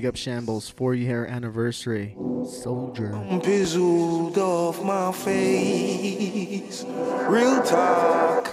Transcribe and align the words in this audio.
big 0.00 0.06
up 0.06 0.16
Shambles, 0.16 0.70
four 0.70 0.94
year 0.94 1.26
anniversary. 1.26 2.16
Soldier. 2.48 3.12
Pizzled 3.42 4.38
off 4.38 4.82
my 4.82 5.12
face. 5.12 6.86
Real 7.28 7.62
talk. 7.62 8.48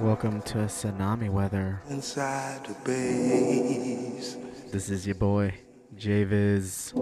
Welcome 0.00 0.42
to 0.42 0.58
Tsunami 0.66 1.30
Weather. 1.30 1.80
Inside 1.88 2.66
the 2.66 2.74
base. 2.84 4.38
This 4.72 4.90
is 4.90 5.06
your 5.06 5.14
boy, 5.14 5.54
JVIZ. 5.96 6.94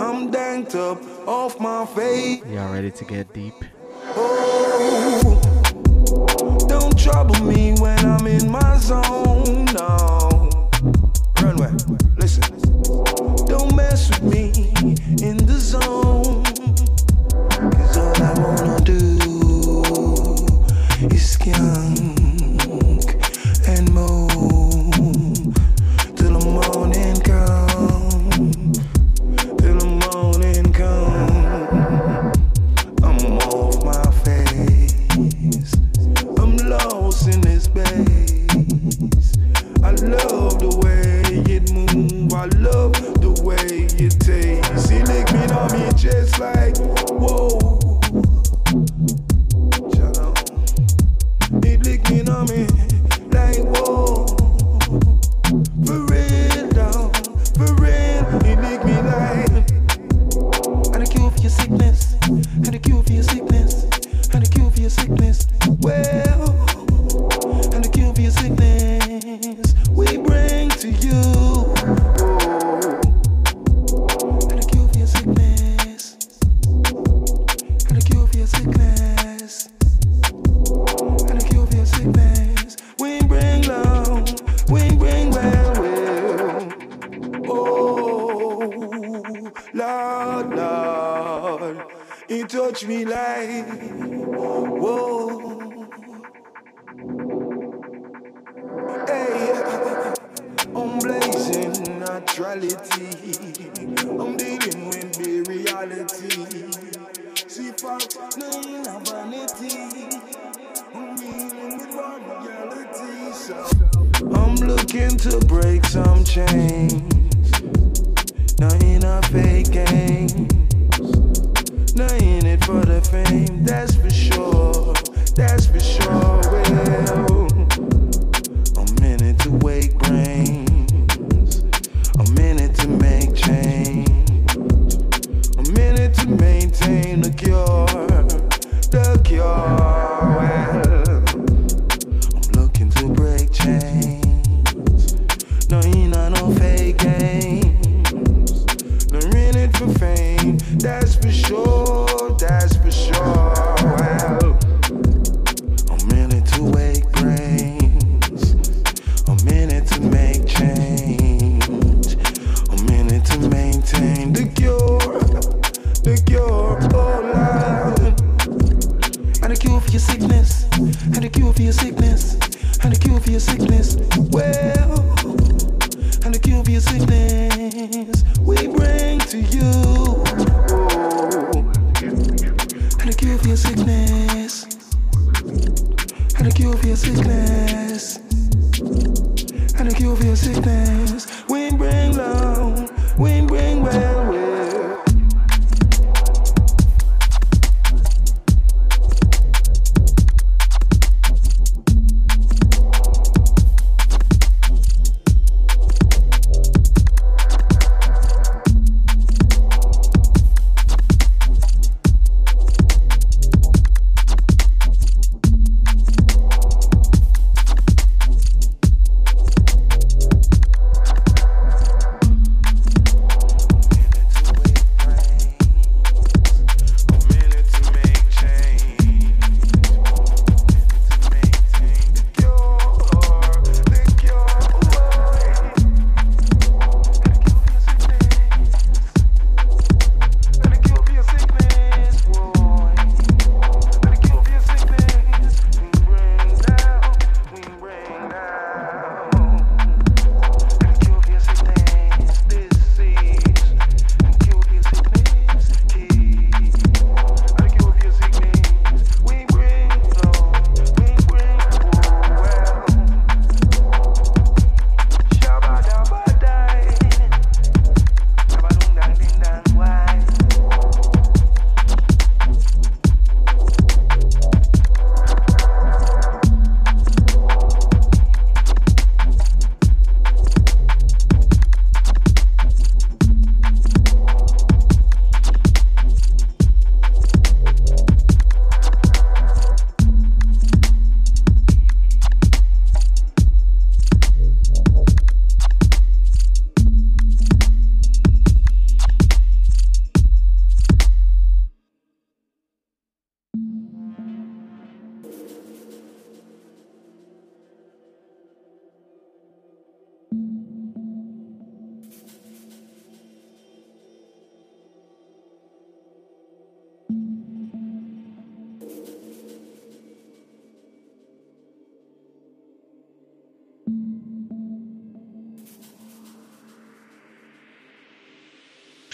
I'm 0.00 0.30
danked 0.30 0.76
up 0.76 1.02
off 1.26 1.58
my 1.58 1.84
face. 1.84 2.44
Y'all 2.46 2.72
ready 2.72 2.92
to 2.92 3.04
get 3.04 3.34
deep? 3.34 3.54
Oh, 4.14 5.36
don't 6.68 6.96
trouble 6.96 7.42
me 7.42 7.74
when 7.80 7.98
I'm 8.06 8.24
in 8.28 8.48
my 8.48 8.78
zone. 8.78 9.25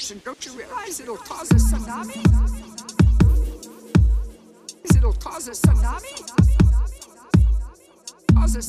Destruction. 0.02 0.22
Don't 0.24 0.46
you 0.46 0.52
realize 0.58 1.00
it'll 1.00 1.16
cause 1.16 1.50
a 1.50 1.54
tsunami? 1.54 2.16
It'll 4.96 5.12
cause 5.12 5.48
a 5.48 5.52
tsunami? 5.52 6.26
Cause 8.34 8.56
a, 8.56 8.60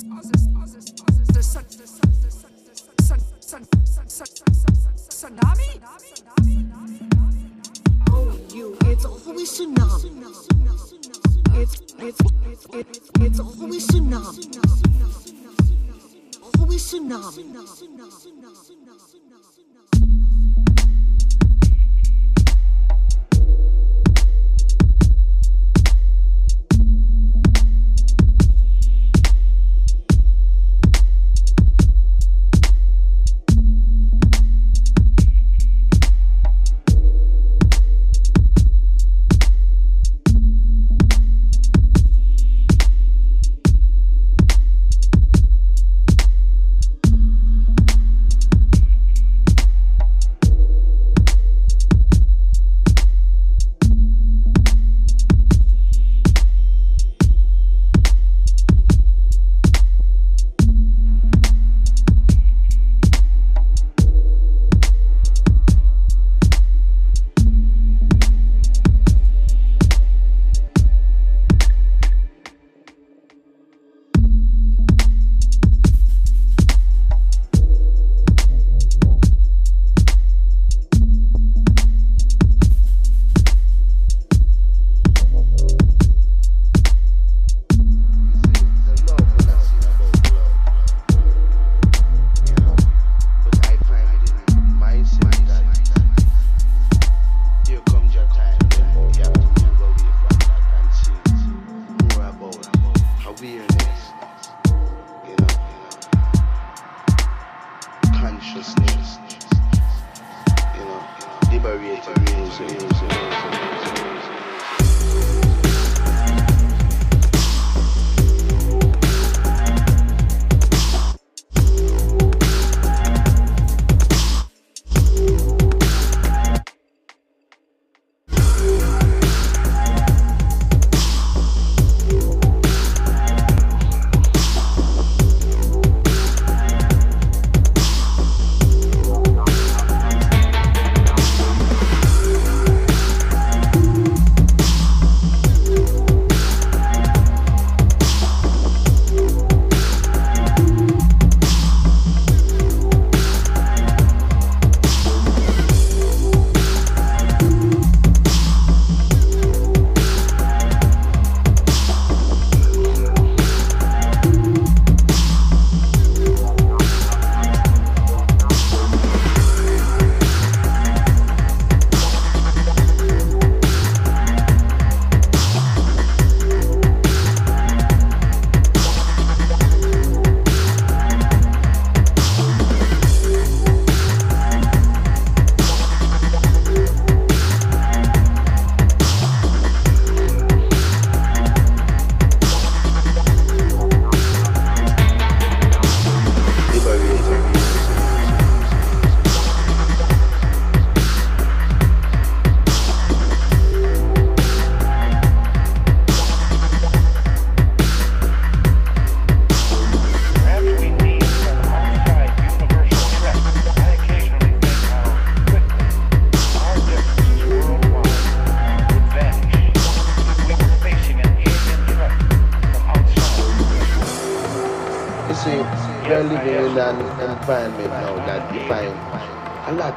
tsunami? 5.10 5.82
Oh, 8.12 8.40
you, 8.54 8.78
it's 8.86 9.06
always 9.06 9.52
tsunami. 9.52 10.10
It's, 11.56 11.80
it's, 12.00 12.20
it's, 12.46 12.66
it's, 12.74 13.00
it's 13.20 13.40
always 13.40 13.88
tsunami. 13.88 14.60
Always 16.60 16.84
tsunami. 16.94 18.33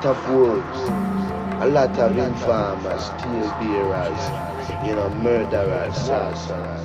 of 0.06 0.30
wolves, 0.30 0.80
a 1.62 1.66
lot 1.66 1.98
of 1.98 2.16
infamous, 2.16 3.06
steel 3.06 3.50
bearers, 3.58 4.86
you 4.86 4.94
know, 4.94 5.10
murderers, 5.10 5.96
sorcerers. 5.96 6.75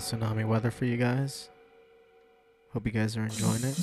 Little 0.00 0.18
tsunami 0.18 0.46
weather 0.46 0.70
for 0.70 0.86
you 0.86 0.96
guys. 0.96 1.50
Hope 2.72 2.86
you 2.86 2.92
guys 2.92 3.18
are 3.18 3.22
enjoying 3.24 3.62
it. 3.64 3.76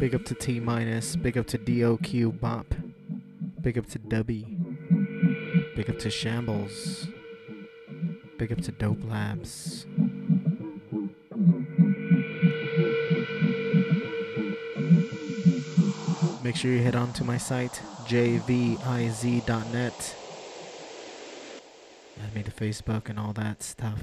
Big 0.00 0.14
up 0.14 0.24
to 0.24 0.34
T 0.34 0.60
minus. 0.60 1.14
Big 1.14 1.36
up 1.36 1.46
to 1.48 1.58
DOQ 1.58 2.40
Bop. 2.40 2.74
Big 3.60 3.76
up 3.76 3.86
to 3.88 3.98
Dubby. 3.98 4.46
Big 5.76 5.90
up 5.90 5.98
to 5.98 6.08
Shambles. 6.08 7.08
Big 8.38 8.50
up 8.50 8.62
to 8.62 8.72
Dope 8.72 9.04
Labs. 9.04 9.84
Make 16.42 16.56
sure 16.56 16.70
you 16.70 16.82
head 16.82 16.96
on 16.96 17.12
to 17.14 17.24
my 17.24 17.36
site, 17.36 17.82
jviz.net 18.06 18.64
me 22.34 22.42
to 22.42 22.50
Facebook 22.50 23.08
and 23.08 23.18
all 23.18 23.32
that 23.32 23.62
stuff. 23.62 23.98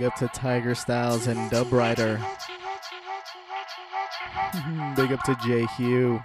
Big 0.00 0.06
up 0.06 0.16
to 0.16 0.28
Tiger 0.28 0.74
Styles 0.74 1.26
and 1.26 1.50
Dub 1.50 1.70
Rider. 1.70 2.14
Big 4.96 5.12
up 5.12 5.22
to 5.24 5.36
J 5.44 5.66
Hugh. 5.76 6.18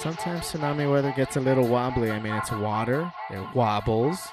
Sometimes 0.00 0.46
tsunami 0.46 0.90
weather 0.90 1.12
gets 1.14 1.36
a 1.36 1.40
little 1.40 1.68
wobbly. 1.68 2.10
I 2.10 2.18
mean, 2.20 2.32
it's 2.32 2.50
water, 2.50 3.12
it 3.30 3.54
wobbles. 3.54 4.26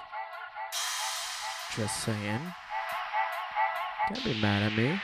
Just 1.75 1.97
saying. 1.97 2.39
Can't 4.07 4.23
be 4.23 4.39
mad 4.39 4.63
at 4.63 4.77
me. 4.77 4.97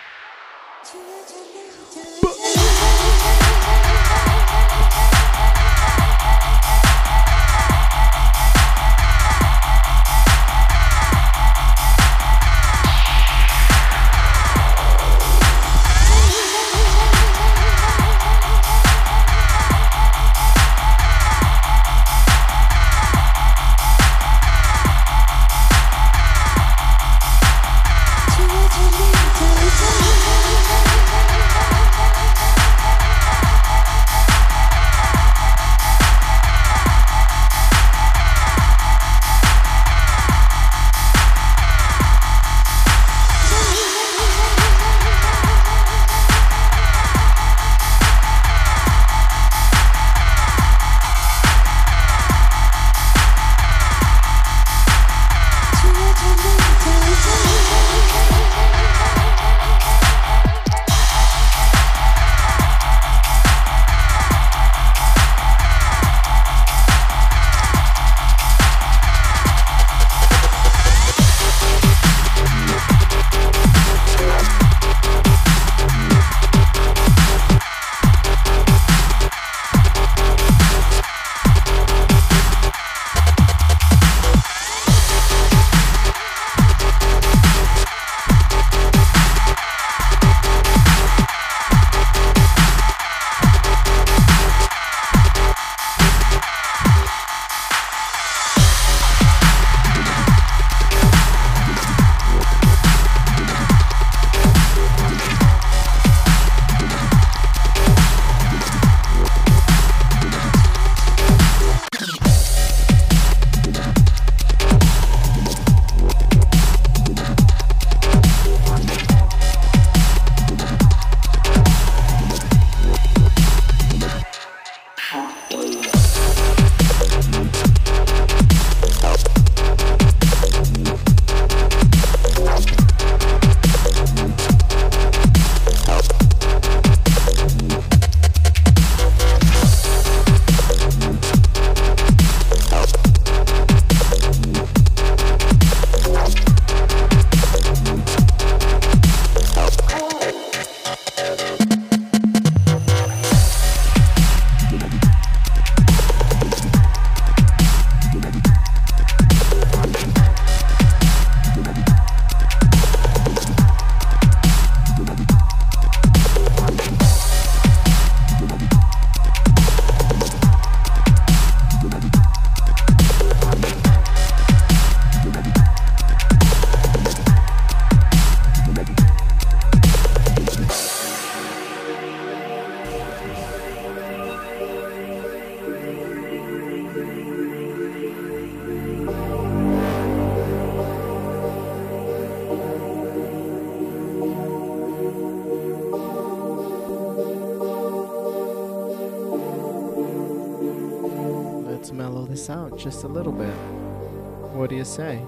Say? 204.97 205.21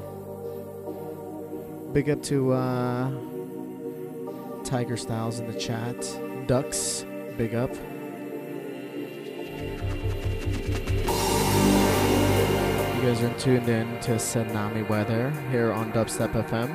Big 1.94 2.10
up 2.10 2.24
to 2.24 2.54
uh, 2.54 3.12
Tiger 4.64 4.98
Styles 4.98 5.40
in 5.40 5.46
the 5.46 5.60
chat. 5.60 5.96
Ducks, 6.48 7.06
big 7.38 7.54
up. 7.54 7.70
You 12.96 13.02
guys 13.06 13.22
are 13.22 13.34
tuned 13.38 13.70
in 13.70 13.86
to 14.02 14.14
Tsunami 14.14 14.90
Weather 14.90 15.30
here 15.52 15.72
on 15.72 15.94
Dubstep 15.94 16.32
FM. 16.32 16.72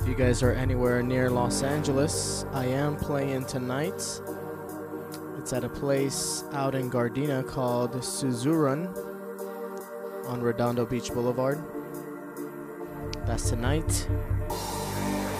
If 0.00 0.06
you 0.06 0.14
guys 0.14 0.44
are 0.44 0.52
anywhere 0.52 1.02
near 1.02 1.28
Los 1.28 1.64
Angeles, 1.64 2.46
I 2.52 2.66
am 2.66 2.94
playing 2.94 3.46
tonight. 3.46 4.21
It's 5.52 5.58
at 5.58 5.64
a 5.64 5.68
place 5.68 6.44
out 6.52 6.74
in 6.74 6.90
Gardena 6.90 7.46
called 7.46 7.92
Suzurun 7.96 8.88
on 10.26 10.40
Redondo 10.40 10.86
Beach 10.86 11.12
Boulevard. 11.12 11.62
That's 13.26 13.50
tonight, 13.50 14.08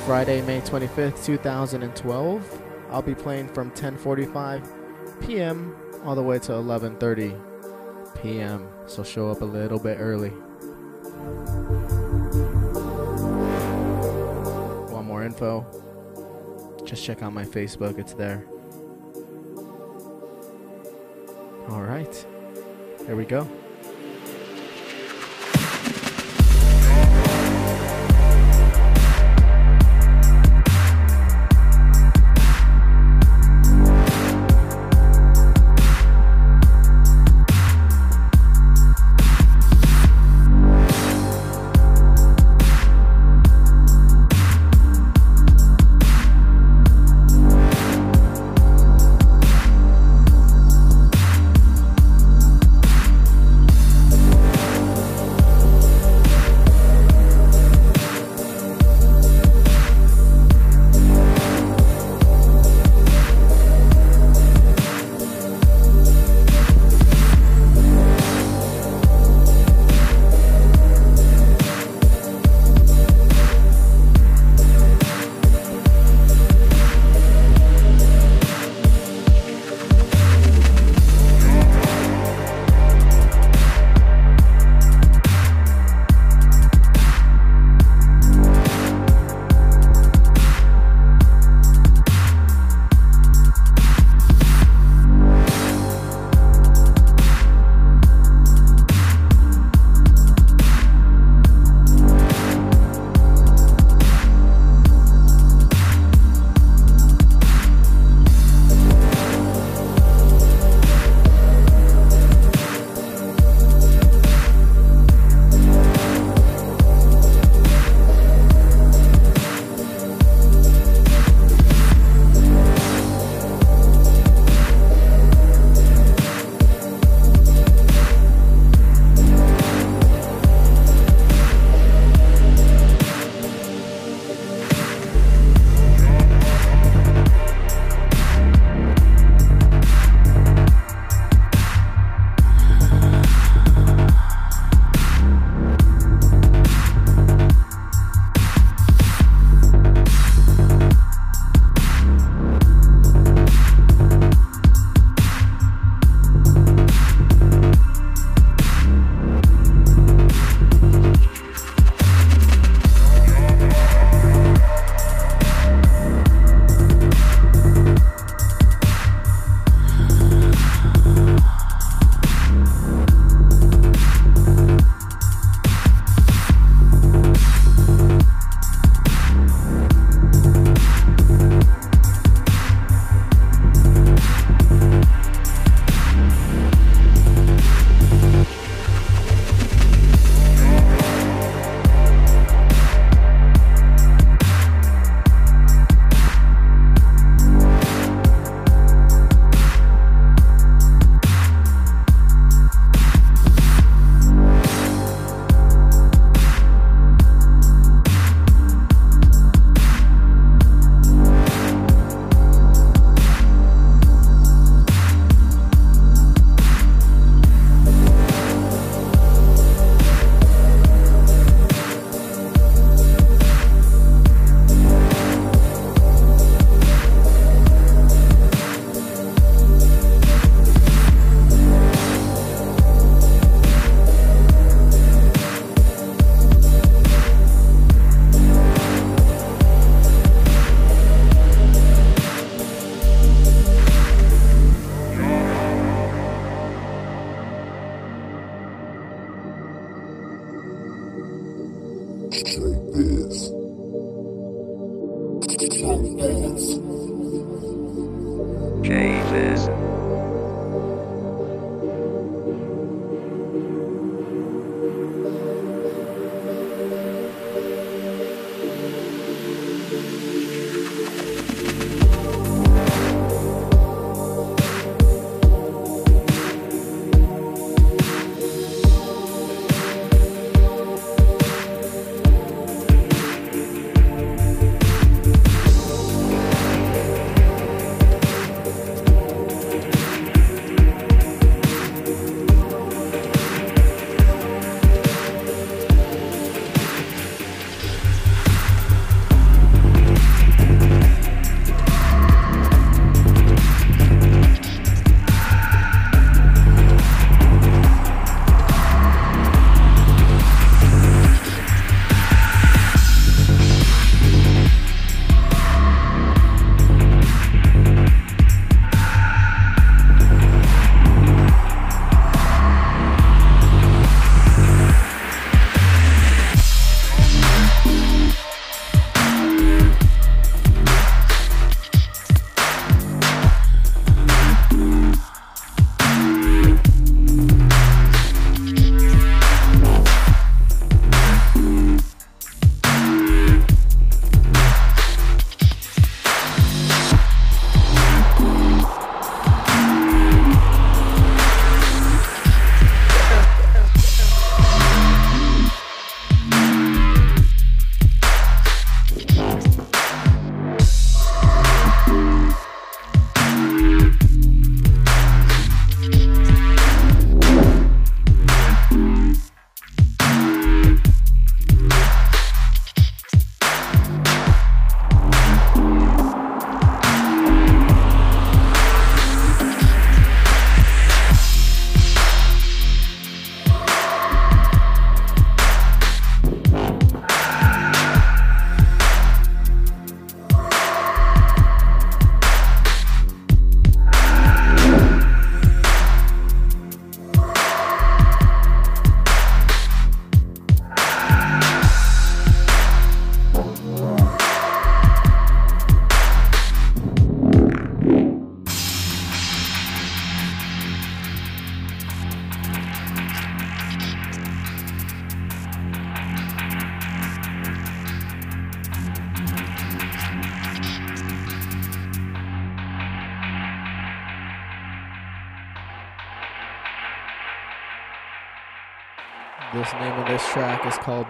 Friday, 0.04 0.42
May 0.42 0.60
25th, 0.60 1.24
2012. 1.24 2.62
I'll 2.90 3.00
be 3.00 3.14
playing 3.14 3.48
from 3.54 3.70
10:45 3.70 4.68
p.m. 5.26 5.74
all 6.04 6.14
the 6.14 6.22
way 6.22 6.38
to 6.40 6.52
11:30 6.52 8.20
p.m. 8.20 8.68
So 8.86 9.02
show 9.02 9.30
up 9.30 9.40
a 9.40 9.46
little 9.46 9.78
bit 9.78 9.96
early. 9.98 10.34
Want 14.92 15.06
more 15.06 15.24
info? 15.24 15.64
Just 16.84 17.02
check 17.02 17.22
out 17.22 17.32
my 17.32 17.46
Facebook, 17.46 17.98
it's 17.98 18.12
there. 18.12 18.51
All 21.70 21.82
right. 21.82 22.26
Here 23.06 23.16
we 23.16 23.24
go. 23.24 23.46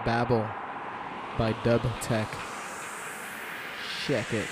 Babel 0.05 0.47
by 1.37 1.53
Dub 1.63 1.81
Tech. 2.01 2.27
Check 4.05 4.27
it. 4.33 4.47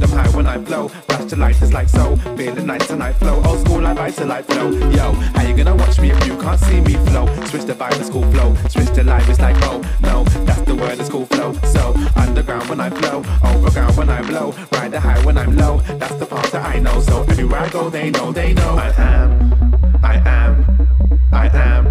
hold 0.00 0.10
them 0.10 0.18
high 0.18 0.36
when 0.36 0.46
I 0.46 0.58
flow, 0.64 0.90
Rush 1.08 1.30
to 1.30 1.36
light 1.36 1.60
is 1.62 1.72
like 1.72 1.88
so. 1.88 2.16
Feel 2.36 2.54
the 2.54 2.62
night 2.62 2.82
to 2.82 2.96
night 2.96 3.16
flow. 3.16 3.42
Old 3.44 3.60
school, 3.60 3.86
I 3.86 3.92
like 3.92 4.14
to 4.16 4.24
light 4.24 4.44
flow. 4.46 4.70
Yo, 4.70 5.12
how 5.12 5.42
you 5.42 5.54
gonna 5.54 5.76
watch 5.76 6.00
me 6.00 6.10
if 6.10 6.26
you 6.26 6.36
can't 6.38 6.60
see 6.60 6.80
me 6.80 6.94
flow? 7.08 7.26
Switch 7.46 7.64
the 7.64 7.74
vibe, 7.74 7.98
it's 8.00 8.10
cool 8.10 8.30
flow. 8.32 8.54
Switch 8.68 8.90
to 8.94 9.04
life, 9.04 9.28
it's 9.28 9.40
like 9.40 9.56
oh 9.62 9.80
no, 10.00 10.24
that's 10.46 10.62
the 10.62 10.74
word, 10.74 10.98
it's 10.98 11.08
cool 11.08 11.26
flow. 11.26 11.52
So 11.74 11.94
underground 12.16 12.68
when 12.68 12.80
I 12.80 12.90
flow, 12.90 13.18
overground 13.44 13.96
when 13.96 14.08
I 14.08 14.22
blow. 14.22 14.54
Ride 14.72 14.92
the 14.92 15.00
high 15.00 15.24
when 15.24 15.36
I'm 15.36 15.56
low. 15.56 15.78
That's 15.98 16.14
the 16.14 16.26
part 16.26 16.50
that 16.52 16.64
I 16.64 16.78
know. 16.78 17.00
So 17.00 17.22
everywhere 17.22 17.60
I 17.60 17.68
go, 17.68 17.90
they 17.90 18.10
know, 18.10 18.32
they 18.32 18.54
know. 18.54 18.76
I 18.76 18.90
am, 18.96 20.00
I 20.02 20.16
am, 20.28 20.88
I 21.32 21.46
am, 21.48 21.86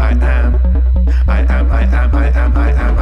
I 0.00 0.10
am, 0.10 0.54
I 1.28 1.40
am, 1.40 1.70
I 1.70 1.82
am, 1.82 2.14
I 2.14 2.28
am, 2.30 2.56
I 2.56 2.70
am. 2.70 2.78
I 2.78 2.94
am. 2.94 2.99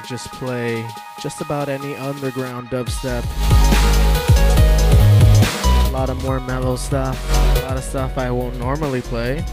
To 0.00 0.06
just 0.06 0.30
play 0.32 0.86
just 1.20 1.40
about 1.40 1.68
any 1.68 1.94
underground 1.96 2.68
dubstep. 2.68 3.24
A 5.88 5.90
lot 5.90 6.10
of 6.10 6.22
more 6.22 6.40
mellow 6.40 6.76
stuff, 6.76 7.18
a 7.58 7.66
lot 7.66 7.76
of 7.76 7.84
stuff 7.84 8.18
I 8.18 8.30
won't 8.30 8.58
normally 8.58 9.00
play. 9.00 9.44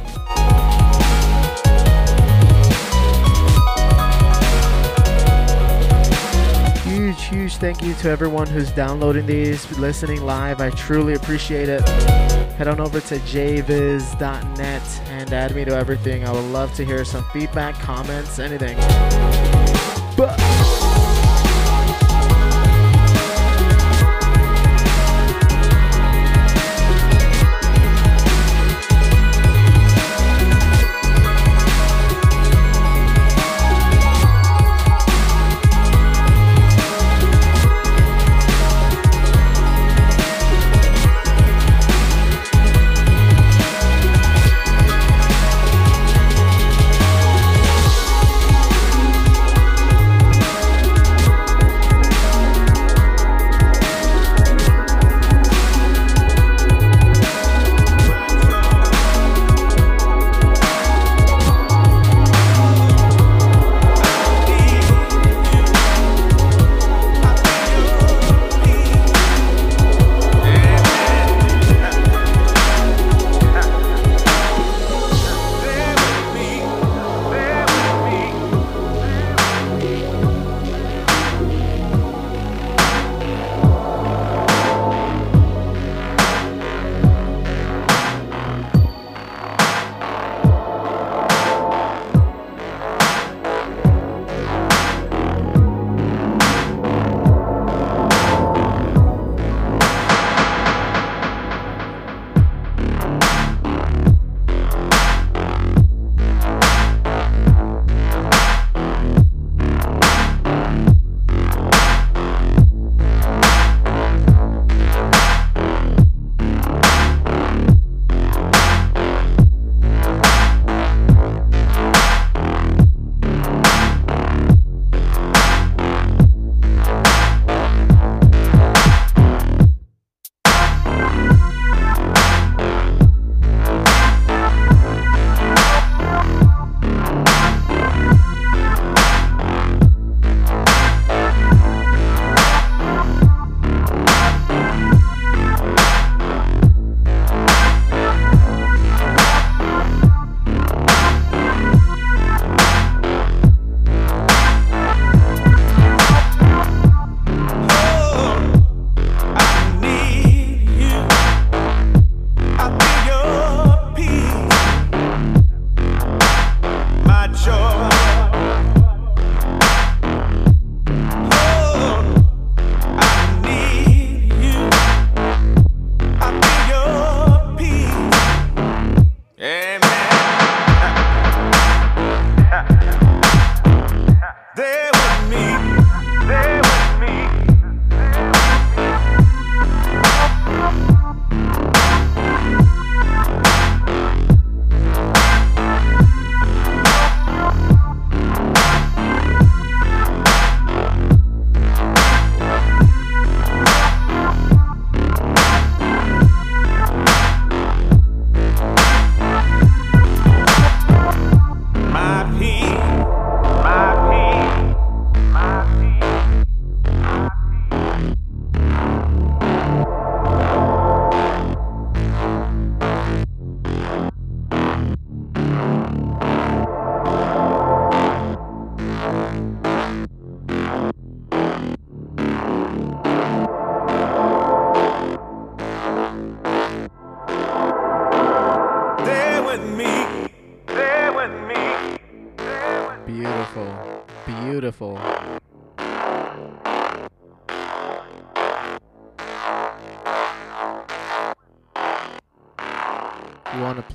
Huge, 6.83 7.23
huge 7.23 7.55
thank 7.57 7.81
you 7.81 7.93
to 7.95 8.09
everyone 8.09 8.47
who's 8.47 8.71
downloading 8.71 9.25
these, 9.25 9.77
listening 9.77 10.25
live. 10.25 10.61
I 10.61 10.69
truly 10.71 11.13
appreciate 11.13 11.69
it. 11.69 11.81
Head 12.57 12.67
on 12.67 12.79
over 12.79 12.99
to 12.99 13.15
jviz.net 13.19 15.01
and 15.09 15.33
add 15.33 15.55
me 15.55 15.65
to 15.65 15.75
everything. 15.75 16.25
I 16.25 16.31
would 16.31 16.51
love 16.51 16.73
to 16.75 16.85
hear 16.85 17.03
some 17.03 17.23
feedback, 17.33 17.75
comments, 17.75 18.39
anything. 18.39 19.44
But 20.17 20.74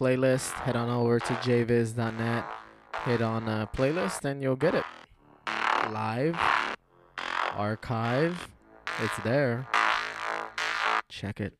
playlist, 0.00 0.52
head 0.52 0.76
on 0.76 0.88
over 0.88 1.20
to 1.20 1.32
jviz.net, 1.34 2.44
hit 3.04 3.20
on 3.20 3.46
a 3.46 3.68
playlist, 3.76 4.24
and 4.24 4.42
you'll 4.42 4.56
get 4.56 4.74
it. 4.74 4.84
Live, 5.92 6.36
archive, 7.54 8.48
it's 9.02 9.16
there. 9.18 9.68
Check 11.10 11.40
it. 11.40 11.59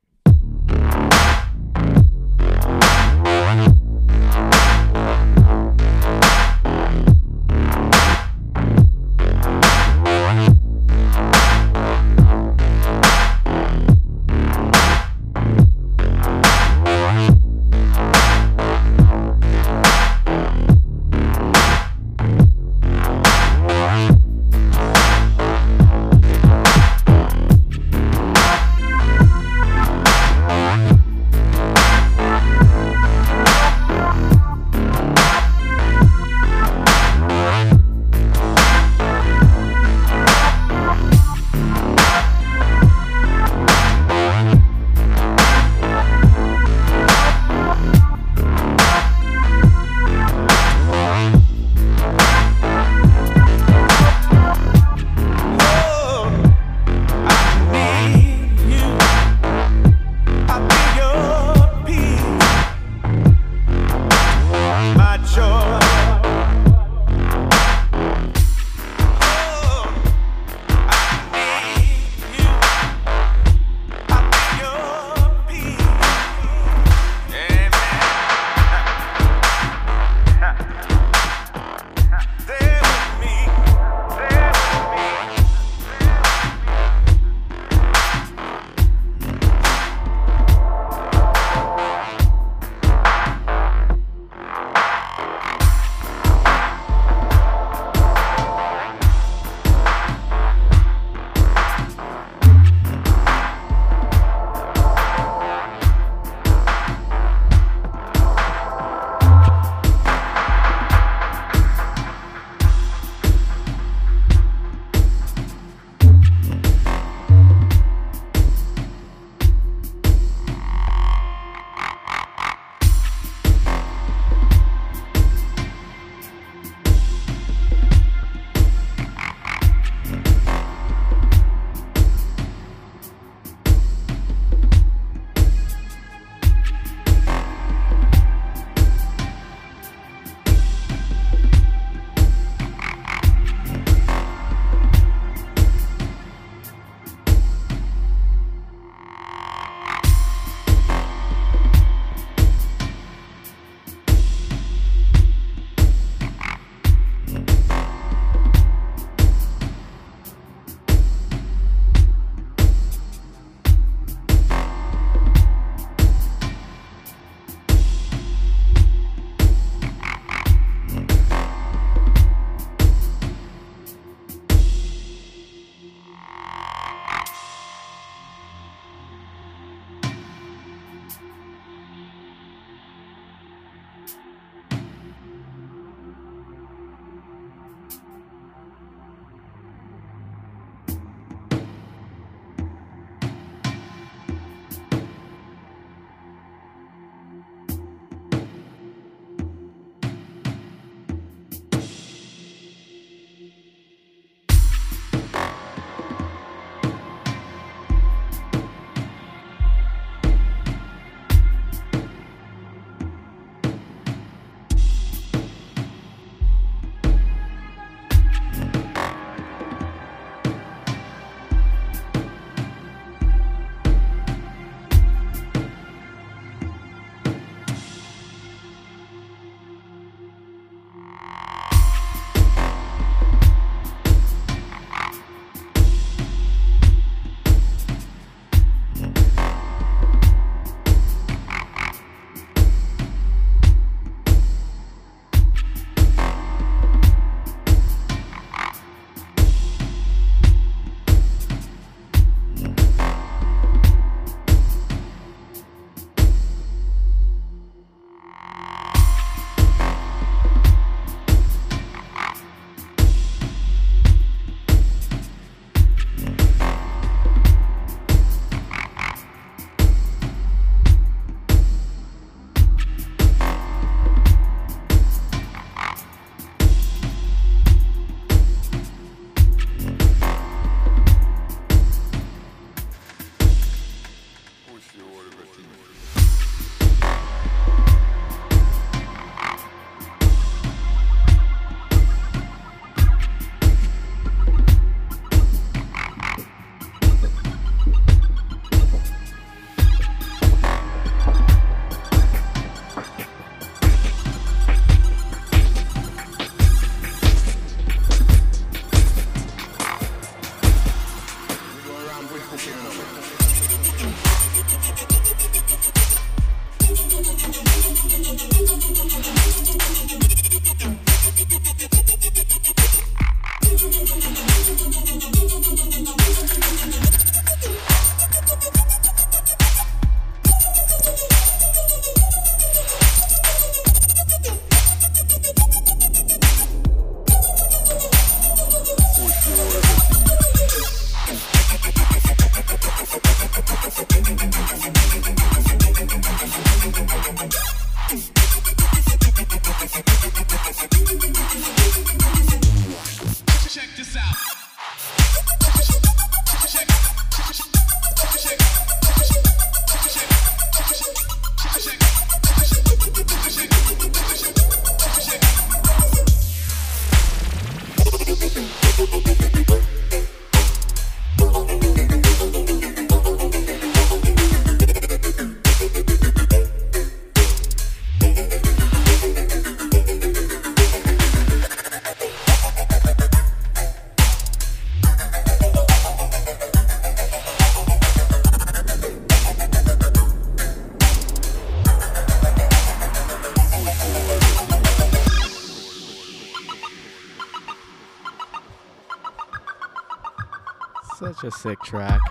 Such 401.41 401.53
a 401.53 401.57
sick 401.57 401.81
track. 401.81 402.21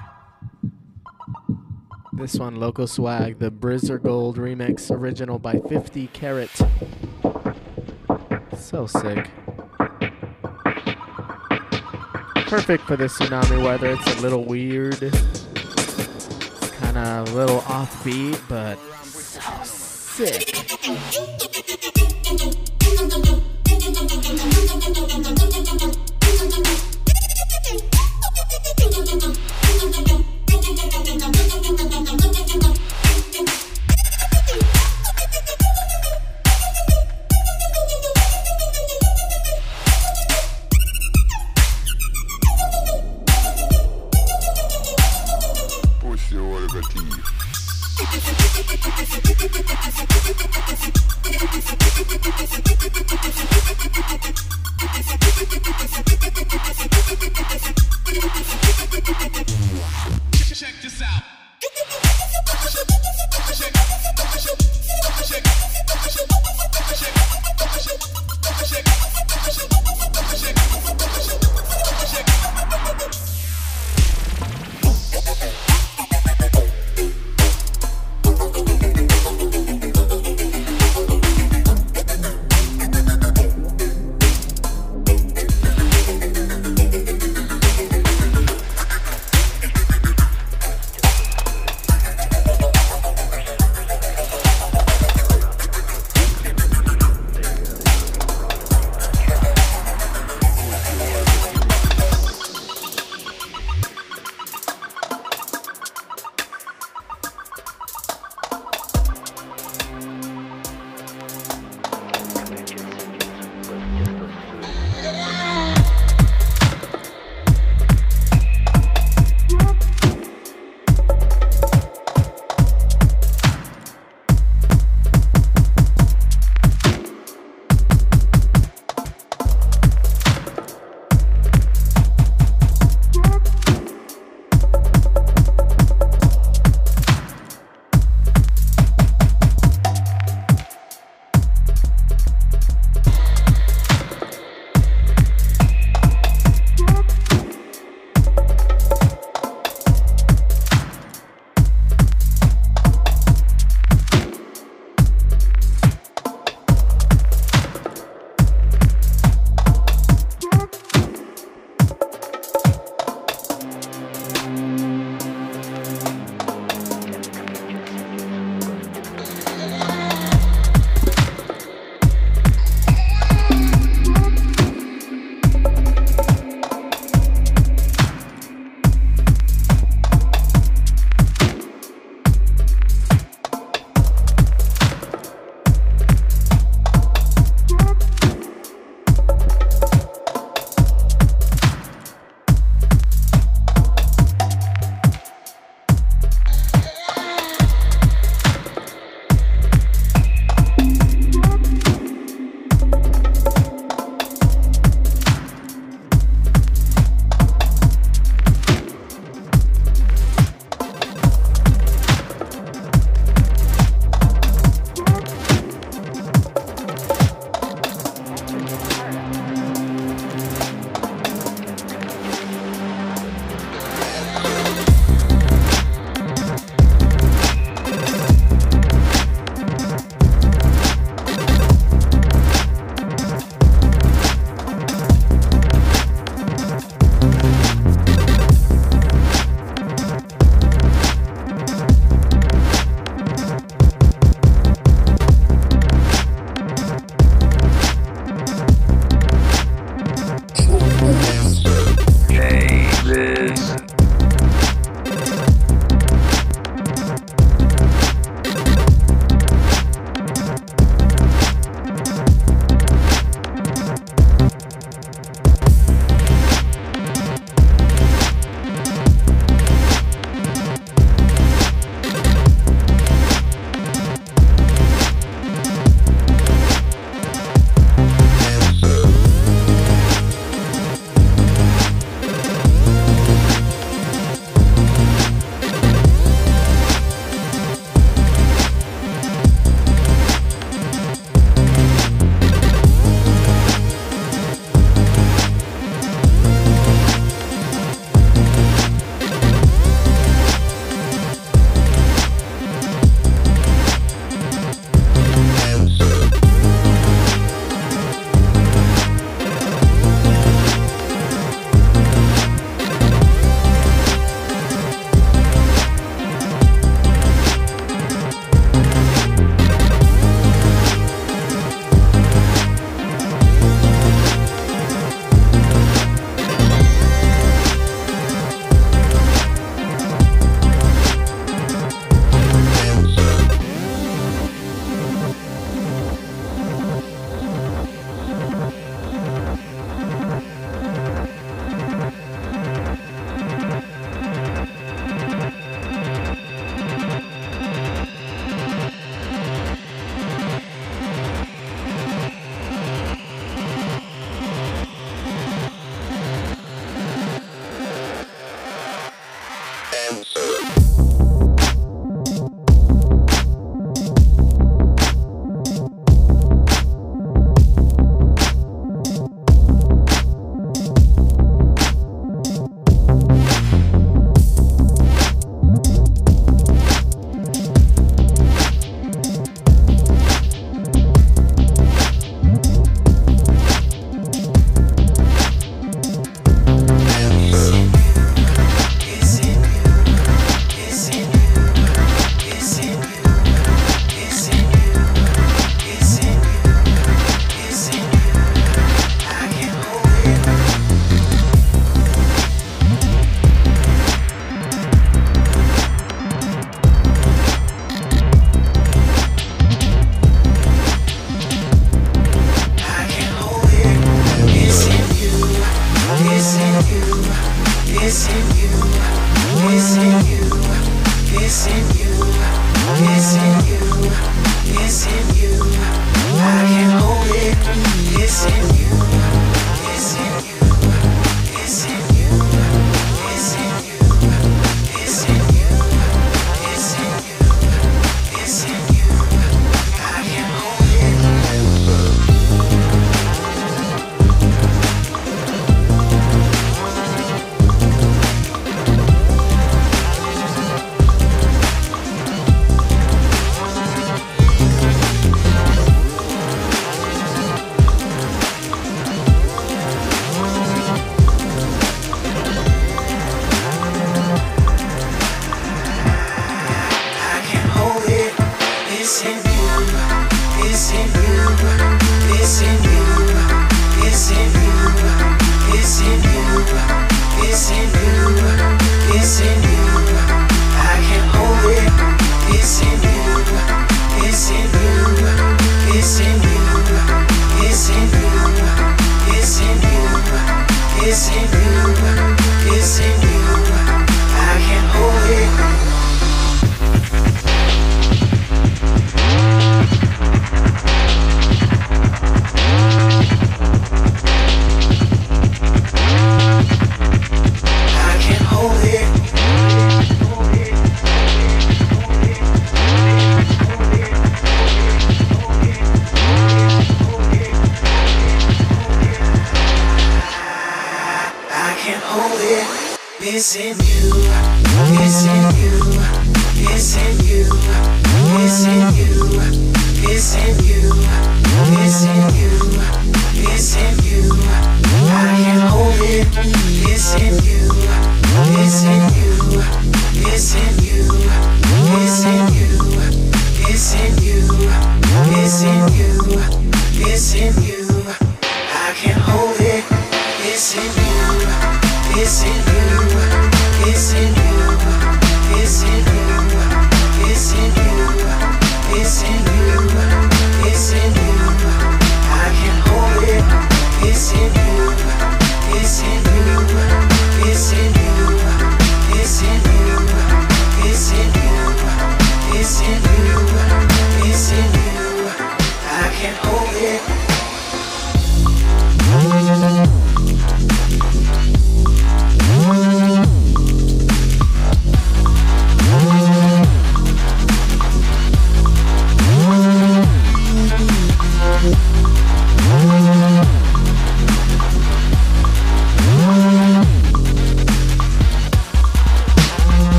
This 2.12 2.36
one, 2.36 2.60
Loco 2.60 2.86
Swag, 2.86 3.40
the 3.40 3.50
Brizzer 3.50 4.00
Gold 4.00 4.36
remix, 4.36 4.88
original 4.88 5.40
by 5.40 5.58
50 5.68 6.06
Carat. 6.12 6.50
So 8.56 8.86
sick. 8.86 9.28
Perfect 12.46 12.84
for 12.84 12.96
the 12.96 13.06
tsunami 13.06 13.64
weather. 13.64 13.96
It's 13.98 14.16
a 14.16 14.20
little 14.20 14.44
weird. 14.44 15.00
Kind 16.78 16.96
of 16.96 17.30
a 17.30 17.34
little 17.34 17.62
offbeat, 17.62 18.40
but 18.48 18.78
so 19.02 19.40
sick. 19.64 21.39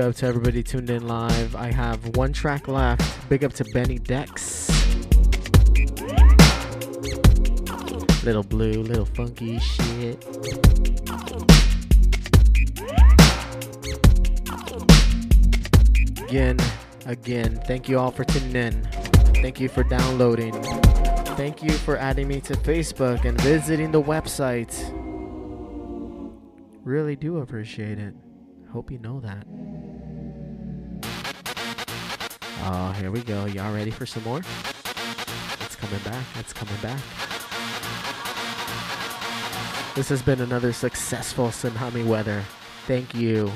up 0.00 0.14
to 0.16 0.26
everybody 0.26 0.62
tuned 0.62 0.90
in 0.90 1.06
live. 1.06 1.54
I 1.56 1.70
have 1.70 2.16
one 2.16 2.32
track 2.32 2.68
left. 2.68 3.28
Big 3.28 3.44
up 3.44 3.52
to 3.54 3.64
Benny 3.72 3.98
Dex. 3.98 4.68
Little 8.24 8.42
blue, 8.42 8.82
little 8.82 9.06
funky 9.06 9.58
shit. 9.58 10.24
Again, 16.28 16.58
again, 17.06 17.60
thank 17.66 17.88
you 17.88 17.98
all 17.98 18.10
for 18.10 18.24
tuning 18.24 18.56
in. 18.56 18.82
Thank 19.34 19.60
you 19.60 19.68
for 19.68 19.84
downloading. 19.84 20.60
Thank 21.36 21.62
you 21.62 21.70
for 21.70 21.96
adding 21.96 22.28
me 22.28 22.40
to 22.42 22.54
Facebook 22.54 23.24
and 23.24 23.40
visiting 23.40 23.92
the 23.92 24.02
website. 24.02 24.74
Really 26.84 27.16
do 27.16 27.38
appreciate 27.38 27.98
it. 27.98 28.14
Hope 28.72 28.90
you 28.90 28.98
know 28.98 29.20
that. 29.20 29.46
Oh, 32.64 32.92
here 32.98 33.10
we 33.10 33.22
go. 33.22 33.46
Y'all 33.46 33.72
ready 33.72 33.90
for 33.90 34.06
some 34.06 34.24
more? 34.24 34.40
It's 35.60 35.76
coming 35.76 36.00
back. 36.04 36.24
It's 36.38 36.52
coming 36.52 36.76
back. 36.82 37.00
This 39.94 40.08
has 40.10 40.20
been 40.20 40.40
another 40.40 40.72
successful 40.72 41.48
Tsunami 41.48 42.04
Weather. 42.06 42.44
Thank 42.86 43.14
you. 43.14 43.50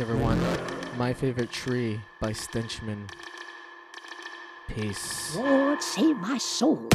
Everyone. 0.00 0.40
My 0.96 1.12
Favorite 1.12 1.50
Tree 1.50 2.00
by 2.20 2.32
Stenchman. 2.32 3.08
Peace. 4.68 5.36
Lord, 5.36 5.82
save 5.82 6.16
my 6.16 6.38
soul. 6.38 6.88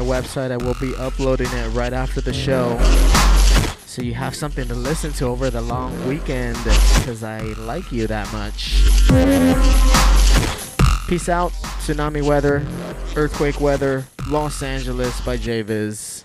Website. 0.00 0.50
I 0.50 0.56
will 0.56 0.76
be 0.80 0.94
uploading 0.96 1.46
it 1.52 1.68
right 1.68 1.92
after 1.92 2.20
the 2.20 2.32
show. 2.32 2.78
So 3.86 4.02
you 4.02 4.14
have 4.14 4.34
something 4.34 4.68
to 4.68 4.74
listen 4.74 5.12
to 5.14 5.26
over 5.26 5.50
the 5.50 5.60
long 5.60 5.92
weekend 6.06 6.56
because 6.56 7.24
I 7.24 7.40
like 7.40 7.90
you 7.90 8.06
that 8.06 8.30
much. 8.32 8.82
Peace 11.08 11.28
out. 11.28 11.52
Tsunami 11.80 12.22
weather, 12.22 12.64
earthquake 13.16 13.60
weather, 13.60 14.04
Los 14.28 14.62
Angeles 14.62 15.20
by 15.22 15.36
JVIZ. 15.38 16.19